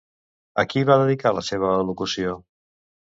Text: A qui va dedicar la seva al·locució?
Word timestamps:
A 0.61 0.65
qui 0.71 0.83
va 0.89 0.97
dedicar 1.03 1.33
la 1.39 1.45
seva 1.49 1.69
al·locució? 1.75 2.33